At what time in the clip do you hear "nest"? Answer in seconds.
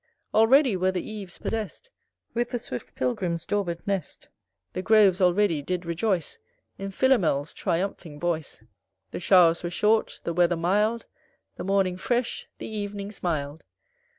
3.85-4.29